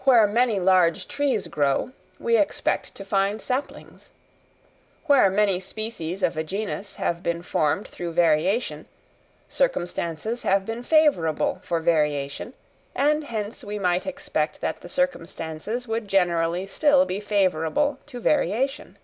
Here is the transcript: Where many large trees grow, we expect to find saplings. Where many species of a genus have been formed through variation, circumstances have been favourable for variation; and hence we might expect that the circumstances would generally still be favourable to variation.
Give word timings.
Where 0.00 0.26
many 0.26 0.58
large 0.58 1.06
trees 1.06 1.46
grow, 1.46 1.92
we 2.18 2.36
expect 2.36 2.96
to 2.96 3.04
find 3.04 3.40
saplings. 3.40 4.10
Where 5.06 5.30
many 5.30 5.60
species 5.60 6.24
of 6.24 6.36
a 6.36 6.42
genus 6.42 6.96
have 6.96 7.22
been 7.22 7.40
formed 7.40 7.86
through 7.86 8.14
variation, 8.14 8.86
circumstances 9.48 10.42
have 10.42 10.66
been 10.66 10.82
favourable 10.82 11.60
for 11.62 11.78
variation; 11.78 12.54
and 12.96 13.22
hence 13.26 13.62
we 13.62 13.78
might 13.78 14.06
expect 14.06 14.60
that 14.60 14.80
the 14.80 14.88
circumstances 14.88 15.86
would 15.86 16.08
generally 16.08 16.66
still 16.66 17.04
be 17.04 17.20
favourable 17.20 18.00
to 18.06 18.18
variation. 18.18 18.98